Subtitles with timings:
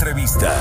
[0.00, 0.56] Entrevista.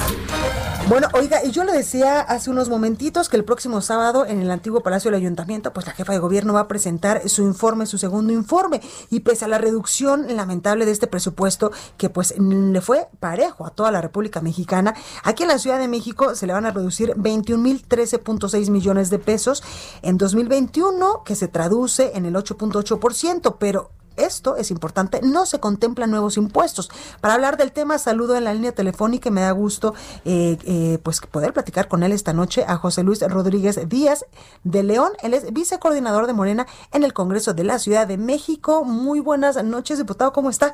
[0.90, 4.52] Bueno, oiga, y yo le decía hace unos momentitos que el próximo sábado en el
[4.52, 7.98] antiguo Palacio del Ayuntamiento, pues la jefa de gobierno va a presentar su informe, su
[7.98, 13.08] segundo informe, y pese a la reducción lamentable de este presupuesto, que pues le fue
[13.22, 16.66] parejo a toda la República Mexicana, aquí en la Ciudad de México se le van
[16.66, 19.64] a reducir 21.013.6 millones de pesos
[20.02, 23.92] en 2021, que se traduce en el 8.8%, pero
[24.26, 26.90] esto es importante, no se contemplan nuevos impuestos.
[27.22, 29.94] Para hablar del tema, saludo en la línea telefónica y me da gusto
[30.26, 34.26] eh, eh, pues poder platicar con él esta noche a José Luis Rodríguez Díaz
[34.64, 35.12] de León.
[35.22, 38.84] Él es vicecoordinador de Morena en el Congreso de la Ciudad de México.
[38.84, 40.74] Muy buenas noches, diputado, ¿cómo está?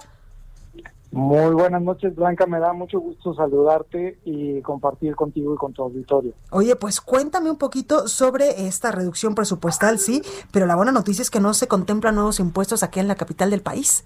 [1.16, 2.46] Muy buenas noches, Blanca.
[2.46, 6.34] Me da mucho gusto saludarte y compartir contigo y con tu auditorio.
[6.52, 10.22] Oye, pues cuéntame un poquito sobre esta reducción presupuestal, sí,
[10.52, 13.50] pero la buena noticia es que no se contemplan nuevos impuestos aquí en la capital
[13.50, 14.06] del país.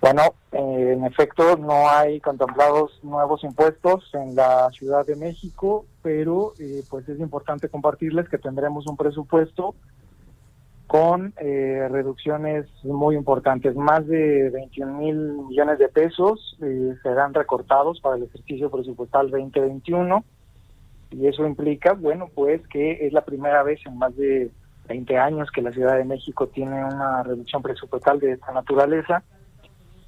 [0.00, 6.52] Bueno, eh, en efecto, no hay contemplados nuevos impuestos en la Ciudad de México, pero
[6.60, 9.74] eh, pues es importante compartirles que tendremos un presupuesto
[10.88, 13.76] con eh, reducciones muy importantes.
[13.76, 15.16] Más de 21 mil
[15.48, 20.24] millones de pesos eh, serán recortados para el ejercicio presupuestal 2021
[21.10, 24.50] y eso implica, bueno, pues que es la primera vez en más de
[24.88, 29.22] 20 años que la Ciudad de México tiene una reducción presupuestal de esta naturaleza.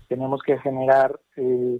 [0.08, 1.78] Tenemos que generar eh,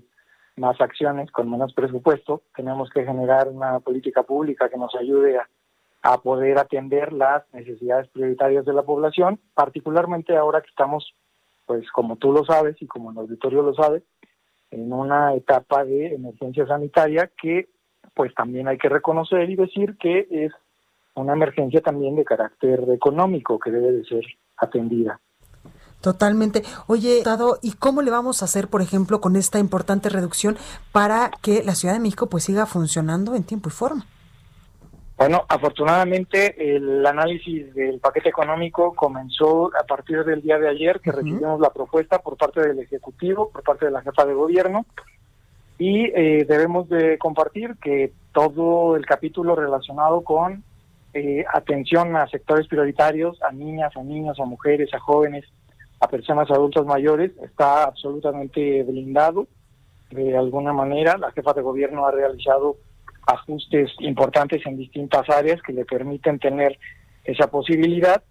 [0.56, 5.48] más acciones con menos presupuesto, tenemos que generar una política pública que nos ayude a
[6.02, 11.14] a poder atender las necesidades prioritarias de la población, particularmente ahora que estamos,
[11.66, 14.02] pues como tú lo sabes y como el auditorio lo sabe,
[14.70, 17.68] en una etapa de emergencia sanitaria que
[18.14, 20.52] pues también hay que reconocer y decir que es
[21.14, 24.24] una emergencia también de carácter económico que debe de ser
[24.56, 25.20] atendida.
[26.00, 26.62] Totalmente.
[26.86, 30.56] Oye, Dado, ¿y cómo le vamos a hacer, por ejemplo, con esta importante reducción
[30.92, 34.06] para que la Ciudad de México pues siga funcionando en tiempo y forma?
[35.20, 41.12] Bueno, afortunadamente el análisis del paquete económico comenzó a partir del día de ayer que
[41.12, 44.86] recibimos la propuesta por parte del Ejecutivo, por parte de la jefa de gobierno,
[45.78, 50.64] y eh, debemos de compartir que todo el capítulo relacionado con
[51.12, 55.44] eh, atención a sectores prioritarios, a niñas, a niños, a mujeres, a jóvenes,
[56.00, 59.48] a personas adultas mayores, está absolutamente blindado.
[60.10, 62.78] De alguna manera, la jefa de gobierno ha realizado
[63.26, 66.78] ajustes importantes en distintas áreas que le permiten tener
[67.24, 68.22] esa posibilidad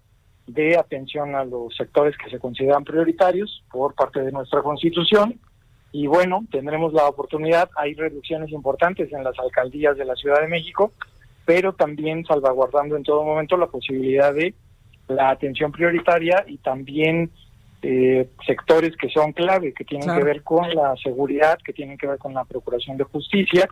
[0.46, 5.38] de atención a los sectores que se consideran prioritarios por parte de nuestra constitución.
[5.92, 10.48] Y bueno, tendremos la oportunidad, hay reducciones importantes en las alcaldías de la Ciudad de
[10.48, 10.92] México,
[11.44, 14.54] pero también salvaguardando en todo momento la posibilidad de
[15.08, 17.30] la atención prioritaria y también
[17.82, 22.06] eh, sectores que son clave, que tienen que ver con la seguridad, que tienen que
[22.06, 23.68] ver con la procuración de justicia,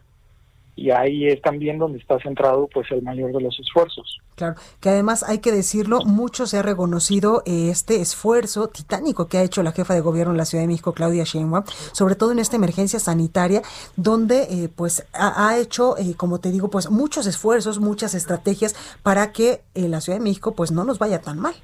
[0.79, 4.21] y ahí es también donde está centrado pues el mayor de los esfuerzos.
[4.37, 9.39] Claro, que además hay que decirlo, mucho se ha reconocido eh, este esfuerzo titánico que
[9.39, 12.31] ha hecho la jefa de gobierno de la Ciudad de México, Claudia Sheinbaum, sobre todo
[12.31, 13.63] en esta emergencia sanitaria,
[13.97, 19.33] donde eh, pues ha, hecho, eh, como te digo, pues muchos esfuerzos, muchas estrategias para
[19.33, 21.55] que la Ciudad de México pues no nos vaya tan mal.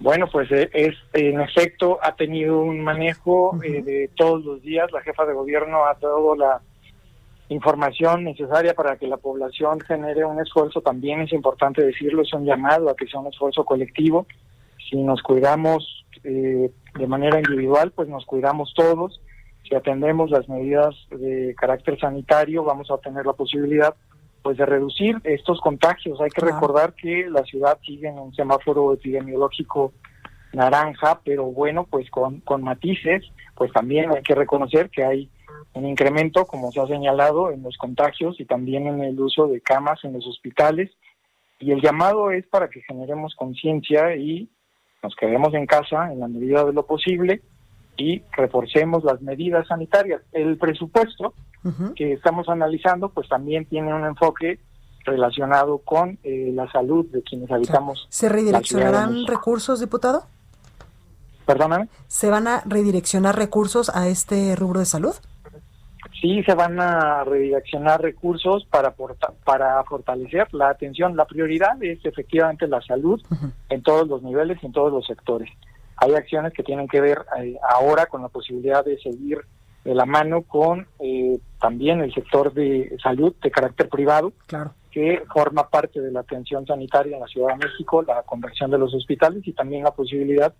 [0.00, 4.90] Bueno, pues es en efecto ha tenido un manejo de todos los días.
[4.92, 6.62] La jefa de gobierno ha dado la
[7.50, 12.44] información necesaria para que la población genere un esfuerzo, también es importante decirlo, es un
[12.44, 14.26] llamado a que sea un esfuerzo colectivo.
[14.88, 19.20] Si nos cuidamos eh, de manera individual, pues nos cuidamos todos.
[19.68, 23.94] Si atendemos las medidas de carácter sanitario, vamos a tener la posibilidad
[24.42, 26.20] pues de reducir estos contagios.
[26.20, 29.92] Hay que recordar que la ciudad sigue en un semáforo epidemiológico
[30.52, 33.24] naranja, pero bueno, pues con, con matices,
[33.54, 35.28] pues también hay que reconocer que hay
[35.74, 39.60] un incremento, como se ha señalado, en los contagios y también en el uso de
[39.60, 40.90] camas en los hospitales.
[41.58, 44.48] Y el llamado es para que generemos conciencia y
[45.02, 47.42] nos quedemos en casa en la medida de lo posible
[47.96, 50.22] y reforcemos las medidas sanitarias.
[50.32, 51.34] El presupuesto
[51.94, 54.58] que estamos analizando, pues también tiene un enfoque
[55.04, 58.06] relacionado con eh, la salud de quienes habitamos.
[58.08, 60.24] ¿Se redireccionarán recursos, diputado?
[61.44, 61.88] Perdóname.
[62.06, 65.14] ¿Se van a redireccionar recursos a este rubro de salud?
[66.20, 68.94] Sí, se van a redireccionar recursos para,
[69.44, 71.16] para fortalecer la atención.
[71.16, 73.22] La prioridad es efectivamente la salud
[73.70, 75.48] en todos los niveles y en todos los sectores.
[75.96, 79.38] Hay acciones que tienen que ver eh, ahora con la posibilidad de seguir
[79.84, 84.74] de la mano con eh, también el sector de salud de carácter privado, claro.
[84.90, 88.78] que forma parte de la atención sanitaria en la Ciudad de México, la conversión de
[88.78, 90.52] los hospitales y también la posibilidad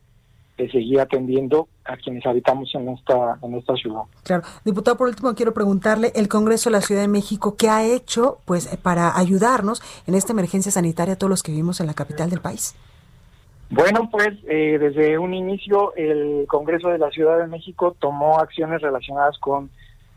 [0.60, 4.02] de seguir atendiendo a quienes habitamos en esta, en esta ciudad.
[4.24, 4.42] Claro.
[4.64, 8.38] Diputado, por último, quiero preguntarle, el Congreso de la Ciudad de México, ¿qué ha hecho
[8.44, 12.28] pues para ayudarnos en esta emergencia sanitaria a todos los que vivimos en la capital
[12.28, 12.74] del país?
[13.70, 18.82] Bueno, pues eh, desde un inicio el Congreso de la Ciudad de México tomó acciones
[18.82, 19.70] relacionadas con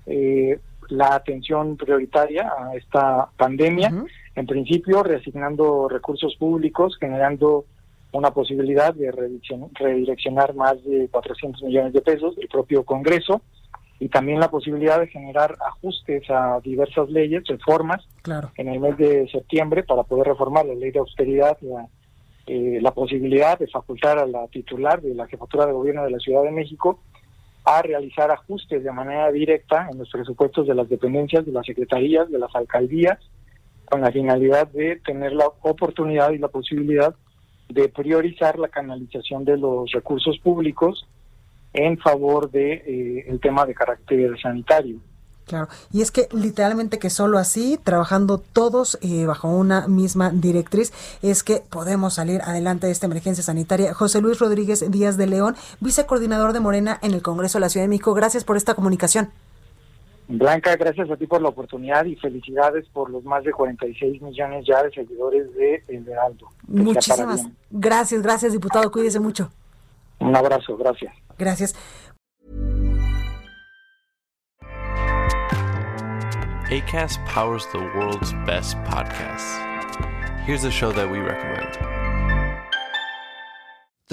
[0.08, 3.94] eh, la atención prioritaria a esta pandemia.
[4.36, 7.66] En principio, reasignando recursos públicos, generando
[8.14, 13.42] una posibilidad de redireccionar más de 400 millones de pesos del propio Congreso
[14.00, 18.52] y también la posibilidad de generar ajustes a diversas leyes, reformas claro.
[18.56, 21.88] en el mes de septiembre para poder reformar la ley de austeridad, la
[22.46, 26.20] eh, la posibilidad de facultar a la titular de la jefatura de gobierno de la
[26.20, 27.00] Ciudad de México
[27.64, 32.30] a realizar ajustes de manera directa en los presupuestos de las dependencias, de las secretarías,
[32.30, 33.18] de las alcaldías,
[33.90, 37.16] con la finalidad de tener la oportunidad y la posibilidad
[37.70, 41.08] de priorizar la canalización de los recursos públicos
[41.74, 45.00] en favor de eh, el tema de carácter sanitario.
[45.46, 50.94] Claro, y es que literalmente que solo así, trabajando todos eh, bajo una misma directriz,
[51.22, 53.94] es que podemos salir adelante de esta emergencia sanitaria.
[53.94, 57.84] José Luis Rodríguez Díaz de León, vicecoordinador de Morena en el Congreso de la Ciudad
[57.84, 59.32] de México, gracias por esta comunicación.
[60.28, 64.66] Blanca, gracias a ti por la oportunidad y felicidades por los más de 46 millones
[64.66, 66.48] ya de seguidores de El Heraldo.
[66.68, 69.52] Muchísimas gracias, gracias diputado, cuídese mucho.
[70.20, 71.14] Un abrazo, gracias.
[71.38, 71.76] Gracias.
[76.72, 79.60] ACAST powers the world's best podcasts.
[80.46, 81.93] Here's a show that we recommend.